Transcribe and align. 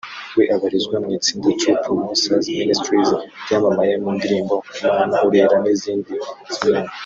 we 0.37 0.43
abarizwa 0.55 0.95
mu 1.03 1.09
itsinda 1.17 1.47
True 1.59 1.77
Promises 1.85 2.43
Ministries 2.59 3.09
ryamamaye 3.43 3.93
mu 4.03 4.09
ndirimbo 4.17 4.55
‘Mana 4.87 5.15
Urera’ 5.27 5.55
n’izindi 5.63 6.13
zinyuranye 6.53 6.91